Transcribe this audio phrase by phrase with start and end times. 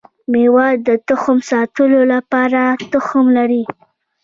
[0.31, 3.63] ميوه د تخم ساتلو لپاره غوښه لري